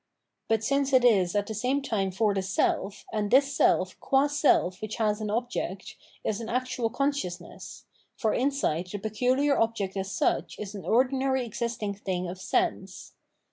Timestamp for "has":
4.95-5.21